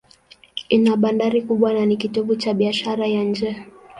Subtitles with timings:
[0.75, 3.65] Ina bandari kubwa na ni kitovu cha biashara ya nje.